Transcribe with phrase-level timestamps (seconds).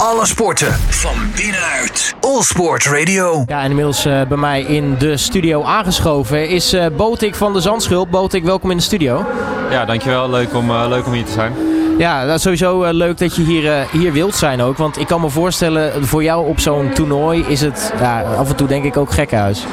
[0.00, 2.14] Alle sporten van binnenuit.
[2.20, 3.42] All Sport Radio.
[3.46, 7.60] Ja, en inmiddels uh, bij mij in de studio aangeschoven is uh, Botik van de
[7.60, 8.10] Zandschulp.
[8.10, 9.24] Botik, welkom in de studio.
[9.70, 10.30] Ja, dankjewel.
[10.30, 11.52] Leuk om, uh, leuk om hier te zijn.
[11.98, 14.76] Ja, dat is sowieso leuk dat je hier, hier wilt zijn ook.
[14.76, 18.56] Want ik kan me voorstellen, voor jou op zo'n toernooi is het ja, af en
[18.56, 19.64] toe denk ik ook gekkenhuis.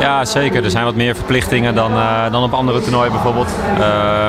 [0.00, 0.64] Ja, zeker.
[0.64, 3.48] Er zijn wat meer verplichtingen dan, uh, dan op andere toernooien bijvoorbeeld.
[3.72, 3.78] Uh,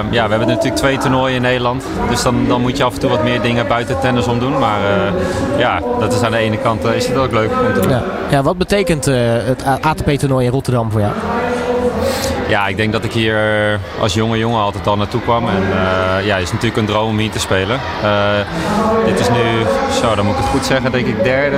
[0.10, 1.84] ja, we hebben natuurlijk twee toernooien in Nederland.
[2.10, 4.60] Dus dan, dan moet je af en toe wat meer dingen buiten tennis om doen.
[4.60, 7.80] Maar uh, ja, dat is aan de ene kant is het ook leuk om te
[7.80, 7.89] doen.
[7.89, 11.14] Ja, ja wat betekent het ATP-toernooi in Rotterdam voor jou?
[12.47, 13.38] Ja, ik denk dat ik hier
[14.00, 15.47] als jonge jongen altijd al naartoe kwam.
[15.47, 15.64] En
[16.24, 17.80] ja, het is natuurlijk een droom om hier te spelen.
[19.06, 19.66] dit is nu,
[20.02, 21.58] zo dan moet ik het goed zeggen, denk ik derde,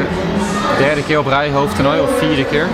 [0.77, 2.67] derde keer op rij hoofdtoernooi of vierde keer.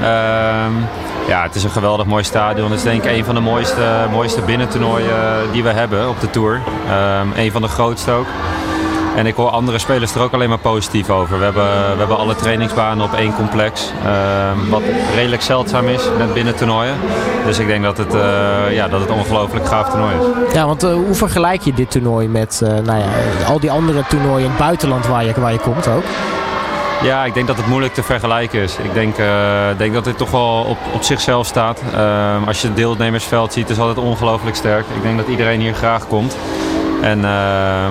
[0.00, 0.86] Um,
[1.28, 2.70] ja, het is een geweldig mooi stadion.
[2.70, 5.16] Het is denk ik een van de mooiste, mooiste binnentoernooien
[5.52, 6.54] die we hebben op de Tour.
[6.54, 8.26] Um, een van de grootste ook.
[9.16, 11.38] En ik hoor andere spelers er ook alleen maar positief over.
[11.38, 13.92] We hebben, we hebben alle trainingsbanen op één complex.
[14.06, 14.82] Um, wat
[15.14, 16.94] redelijk zeldzaam is met binnentoernooien.
[17.46, 18.20] Dus ik denk dat het, uh,
[18.70, 20.52] ja, dat het ongelooflijk gaaf toernooi is.
[20.54, 23.06] Ja, want uh, hoe vergelijk je dit toernooi met nou ja,
[23.46, 26.04] al die andere toernooien in het buitenland waar je, waar je komt ook?
[27.02, 28.76] Ja, ik denk dat het moeilijk te vergelijken is.
[28.76, 29.26] Ik denk, uh,
[29.76, 31.82] denk dat dit toch wel op, op zichzelf staat.
[31.94, 34.84] Uh, als je het deelnemersveld ziet, is het altijd ongelooflijk sterk.
[34.96, 36.36] Ik denk dat iedereen hier graag komt.
[37.02, 37.86] En uh,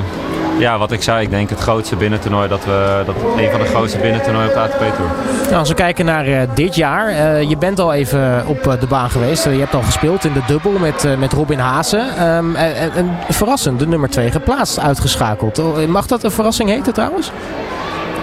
[0.59, 3.65] ja, wat ik zei, ik denk het grootste binnentoernooi, dat we dat een van de
[3.65, 5.09] grootste binnentoernooien op de ATP Tour.
[5.43, 9.43] Nou, als we kijken naar dit jaar, je bent al even op de baan geweest.
[9.43, 12.27] je hebt al gespeeld in de dubbel met, met Robin Hazen.
[12.27, 15.87] Um, en, en verrassend, de nummer 2 geplaatst, uitgeschakeld.
[15.87, 17.31] Mag dat een verrassing heten trouwens?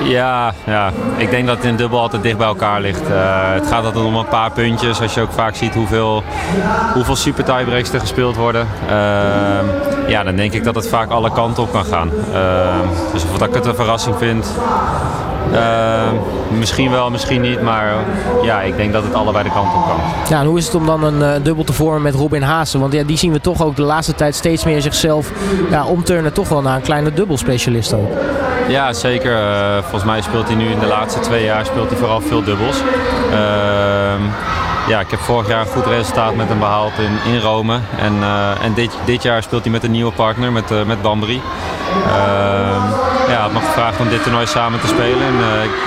[0.02, 3.10] Ja, ja, ik denk dat het in dubbel altijd dicht bij elkaar ligt.
[3.10, 5.00] Uh, het gaat altijd om een paar puntjes.
[5.00, 6.22] Als je ook vaak ziet hoeveel,
[6.94, 8.66] hoeveel super tiebreaks er gespeeld worden.
[8.90, 12.10] Uh, ja, dan denk ik dat het vaak alle kanten op kan gaan.
[12.32, 12.74] Uh,
[13.12, 14.46] dus of dat ik het een verrassing vind,
[16.58, 17.62] misschien wel, misschien niet.
[17.62, 17.92] Maar
[18.42, 19.96] ja, ik denk dat het allebei de kant op kan.
[20.28, 22.78] Ja, en hoe is het om dan een dubbel te vormen met Robin Haase?
[22.78, 25.30] Want ja, die zien we toch ook de laatste tijd steeds meer zichzelf
[25.70, 28.10] ja, omturnen toch wel naar een kleine dubbelspecialist ook.
[28.68, 29.32] Ja, zeker.
[29.32, 32.44] Uh, volgens mij speelt hij nu in de laatste twee jaar speelt hij vooral veel
[32.44, 32.76] dubbels.
[33.30, 34.14] Uh,
[34.88, 37.78] ja, ik heb vorig jaar een goed resultaat met hem behaald in, in Rome.
[37.98, 41.02] En, uh, en dit, dit jaar speelt hij met een nieuwe partner, met, uh, met
[41.02, 41.40] Bambri.
[43.28, 45.26] ja, had me gevraagd om dit toernooi samen te spelen.
[45.26, 45.34] En,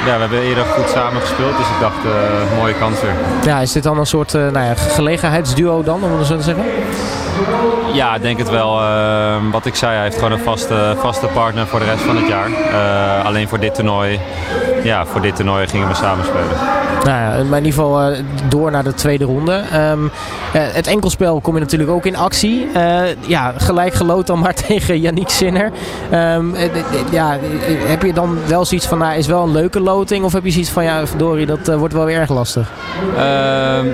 [0.06, 1.98] ja, we hebben eerder goed samen gespeeld, dus ik dacht,
[2.58, 3.16] mooie kans weer.
[3.46, 6.64] Ja, is dit dan een soort nou ja, gelegenheidsduo dan, om het zo te zeggen?
[7.94, 8.82] Ja, ik denk het wel.
[8.82, 12.16] Uh, wat ik zei, hij heeft gewoon een vaste, vaste partner voor de rest van
[12.16, 12.50] het jaar.
[12.50, 14.20] Uh, alleen voor dit toernooi,
[14.84, 16.89] ja, voor dit toernooi gingen we samen spelen.
[17.04, 18.18] Nou ja, in ieder geval uh,
[18.50, 19.64] door naar de tweede ronde.
[19.92, 20.12] Um,
[20.52, 22.68] het enkelspel kom je natuurlijk ook in actie.
[23.28, 25.72] ja, gelijk geloot dan maar tegen Yannick Sinner.
[26.14, 26.56] Um,
[27.12, 27.38] ja,
[27.86, 30.26] heb je dan wel zoiets van, nou, is wel een leuke loting?
[30.26, 32.72] Of heb je zoiets van, ja, verdorie, dat wordt wel weer erg lastig?
[33.16, 33.86] Ehm,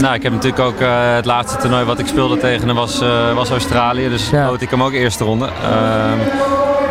[0.00, 0.80] nou, ik heb natuurlijk ook
[1.14, 3.02] het laatste toernooi wat ik speelde tegen hem was,
[3.34, 4.08] was Australië.
[4.08, 4.50] Dus ja.
[4.58, 5.48] ik hem ook eerste ronde.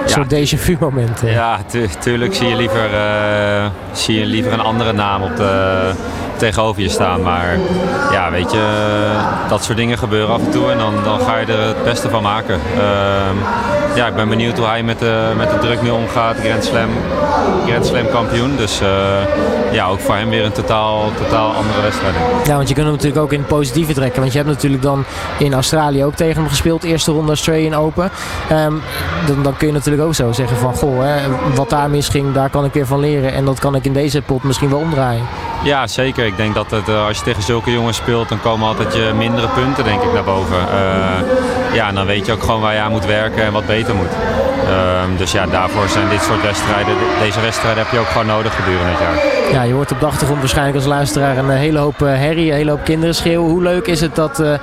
[0.08, 1.32] Een soort déjà vu momenten.
[1.32, 5.92] Ja, tu tuurlijk zie je, liever, uh, zie je liever een andere naam op de,
[6.38, 7.22] tegenover je staan.
[7.22, 7.58] Maar
[8.12, 8.66] ja, weet je,
[9.50, 12.10] dat soort dingen gebeuren af en toe en dan, dan ga je er het beste
[12.10, 12.60] van maken.
[12.76, 12.82] Uh,
[13.96, 16.36] ja, ik ben benieuwd hoe hij met de, met de druk nu omgaat.
[16.44, 16.90] Grand Slam,
[17.68, 18.56] Grand Slam kampioen.
[18.56, 18.88] Dus uh,
[19.72, 22.16] ja, ook voor hem weer een totaal, totaal andere wedstrijd.
[22.46, 24.20] Ja, want je kunt hem natuurlijk ook in het positieve trekken.
[24.20, 25.06] Want je hebt natuurlijk dan
[25.38, 26.84] in Australië ook tegen hem gespeeld.
[26.84, 28.12] Eerste ronde Australian Open.
[28.52, 28.82] Um,
[29.28, 30.74] dan, dan kun je natuurlijk ook zo zeggen van...
[30.74, 31.16] Goh, hè,
[31.56, 33.34] wat daar misging, daar kan ik weer van leren.
[33.34, 35.24] En dat kan ik in deze pot misschien wel omdraaien.
[35.64, 36.26] Ja, zeker.
[36.26, 39.48] Ik denk dat het, als je tegen zulke jongens speelt, dan komen altijd je mindere
[39.48, 40.58] punten denk ik naar boven.
[40.58, 43.96] Uh, ja, dan weet je ook gewoon waar je aan moet werken en wat beter
[43.96, 44.12] moet.
[44.70, 48.56] Um, dus ja, daarvoor zijn dit soort wedstrijden, deze wedstrijden heb je ook gewoon nodig
[48.56, 49.52] gedurende het jaar.
[49.52, 52.72] Ja, je hoort op de achtergrond waarschijnlijk als luisteraar een hele hoop herrie, een hele
[52.72, 53.50] hoop kinderen schreeuwen.
[53.50, 54.54] Hoe leuk is het dat, uh,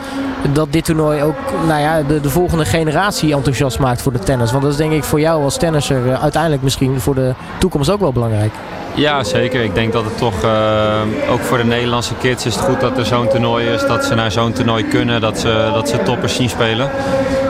[0.52, 4.50] dat dit toernooi ook nou ja, de, de volgende generatie enthousiast maakt voor de tennis?
[4.50, 7.90] Want dat is denk ik voor jou als tennisser uh, uiteindelijk misschien voor de toekomst
[7.90, 8.52] ook wel belangrijk.
[8.94, 9.62] Ja, zeker.
[9.62, 12.98] Ik denk dat het toch, uh, ook voor de Nederlandse kids is het goed dat
[12.98, 13.86] er zo'n toernooi is.
[13.86, 16.90] Dat ze naar zo'n toernooi kunnen, dat ze, dat ze toppers zien spelen.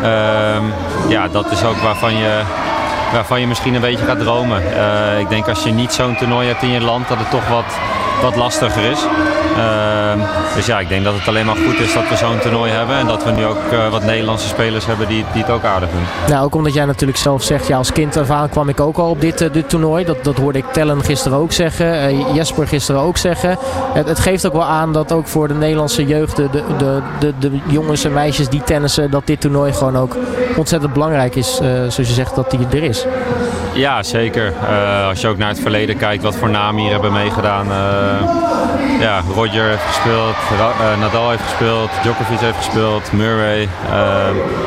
[0.05, 0.63] Uh,
[1.09, 2.41] ja, dat is ook waarvan je,
[3.13, 4.63] waarvan je misschien een beetje gaat dromen.
[4.63, 7.49] Uh, ik denk als je niet zo'n toernooi hebt in je land, dat het toch
[7.49, 7.79] wat,
[8.23, 9.01] wat lastiger is.
[9.57, 10.04] Uh,
[10.55, 12.97] dus ja, ik denk dat het alleen maar goed is dat we zo'n toernooi hebben.
[12.97, 15.91] En dat we nu ook uh, wat Nederlandse spelers hebben die, die het ook aardig
[15.91, 16.01] doen.
[16.29, 18.19] Nou, ook omdat jij natuurlijk zelf zegt, ja, als kind
[18.51, 20.05] kwam ik ook al op dit, uh, dit toernooi.
[20.05, 22.15] Dat, dat hoorde ik Tellen gisteren ook zeggen.
[22.15, 23.59] Uh, Jesper gisteren ook zeggen.
[23.93, 27.33] Het, het, geeft ook wel aan dat ook voor de Nederlandse jeugd, de, de, de,
[27.39, 30.17] de, jongens en meisjes die tennissen, dat dit toernooi gewoon ook
[30.57, 31.55] ontzettend belangrijk is.
[31.55, 33.07] zoals je zegt, dat die er is.
[33.75, 34.53] Ja, zeker.
[34.71, 37.67] Uh, als je ook naar het verleden kijkt, wat voor namen hier hebben meegedaan.
[37.67, 43.69] Uh, ja, Roger heeft gespeeld, uh, Nadal heeft gespeeld, Djokovic heeft gespeeld, Murray.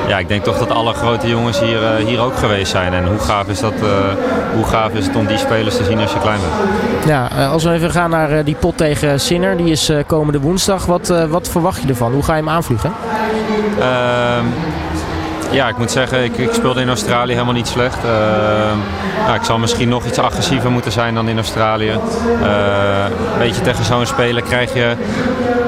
[0.08, 2.94] ja, ik denk toch dat alle grote jongens hier, hier ook geweest zijn.
[2.94, 3.74] En hoe gaaf, is dat,
[4.54, 7.06] hoe gaaf is het om die spelers te zien als je klein bent?
[7.06, 10.86] Ja, als we even gaan naar die pot tegen Sinner, die is komende woensdag.
[10.86, 12.12] Wat, wat verwacht je ervan?
[12.14, 12.94] Hoe ga je hem aanvliegen?
[15.52, 17.98] Ja, ik moet zeggen, ik, ik, speelde in Australië helemaal niet slecht.
[18.06, 21.92] Uh, ik zal misschien nog iets agressiever moeten zijn dan in Australië.
[22.42, 23.06] Uh,
[23.38, 24.96] weet je, tegen zo'n speler krijg je,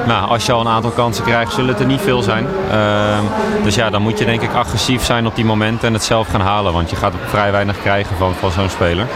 [0.06, 2.46] nou, als je al een aantal kansen krijgt, zullen het er niet veel zijn.
[2.72, 3.18] Uh,
[3.64, 6.28] dus ja, dan moet je denk ik agressief zijn op die momenten en het zelf
[6.28, 6.72] gaan halen.
[6.72, 9.06] Want je gaat vrij weinig krijgen van, van zo'n speler.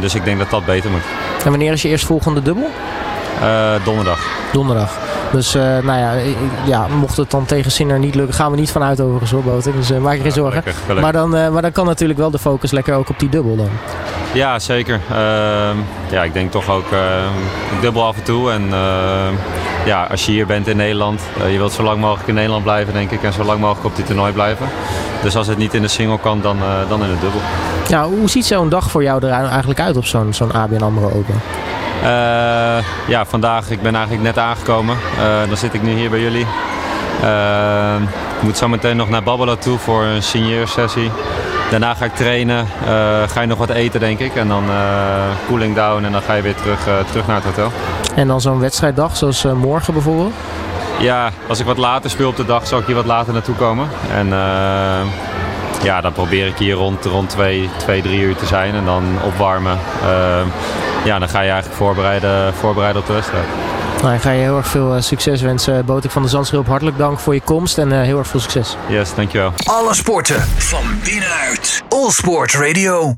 [0.00, 1.04] Dus ik denk dat dat beter moet.
[1.44, 2.70] En wanneer is je eerstvolgende dubbel?
[3.40, 4.20] Eh, donderdag.
[4.52, 4.90] Donderdag.
[5.32, 6.12] Dus uh, nou ja,
[6.66, 9.72] ja, mocht het dan tegen Sinner niet lukken, gaan we niet vanuit overigens hoor, Boten.
[9.76, 10.62] Dus uh, maak je geen zorgen.
[11.00, 13.56] Maar, dan, uh, maar dan kan natuurlijk wel de focus lekker ook op die dubbel
[13.56, 13.68] dan.
[14.32, 15.00] Ja, zeker.
[15.10, 15.76] Ehm,
[16.10, 16.86] ja, ik denk toch ook
[17.80, 18.50] dubbel af en toe.
[18.50, 18.68] En
[19.84, 22.92] ja, als je hier bent in Nederland, je wilt zo lang mogelijk in Nederland blijven,
[22.92, 23.22] denk ik.
[23.22, 24.66] En zo lang mogelijk op die toernooi blijven.
[25.22, 26.56] Dus als het niet in de single kan, dan,
[26.88, 27.40] dan in de dubbel.
[27.88, 31.06] Ja, hoe ziet zo'n dag voor jou er eigenlijk uit op zo'n zo'n ABN AMRO
[31.06, 31.40] Open?
[32.02, 32.06] Uh,
[33.08, 34.96] ja, vandaag, ik ben eigenlijk net aangekomen.
[35.18, 36.46] Uh, dan zit ik nu hier bij jullie.
[37.22, 37.94] Uh,
[38.36, 41.10] ik moet zo meteen nog naar Babbelo toe voor een signeersessie.
[41.70, 42.66] Daarna ga ik trainen,
[43.26, 44.34] ga je nog wat eten denk ik.
[44.34, 44.64] En dan
[45.46, 46.80] cooling down en dan ga je weer terug,
[47.10, 47.72] terug naar het hotel.
[48.14, 50.32] En dan zo'n wedstrijddag zoals morgen bijvoorbeeld?
[50.98, 53.54] Ja, als ik wat later speel op de dag zal ik hier wat later naartoe
[53.54, 53.88] komen.
[54.14, 54.28] En
[55.82, 59.04] ja, dan probeer ik hier rond, rond 2, 2, 3 uur te zijn en dan
[59.24, 59.78] opwarmen
[61.04, 63.44] ja, dan ga je eigenlijk voorbereiden, voorbereiden op de wedstrijd.
[64.02, 65.84] Nou, ik ga je heel erg veel uh, succes wensen.
[65.84, 68.76] Botik van de Zandschulp, hartelijk dank voor je komst en uh, heel erg veel succes.
[68.88, 69.52] Yes, dankjewel.
[69.64, 71.82] Alle sporten van binnenuit.
[71.88, 73.08] All Sport Radio.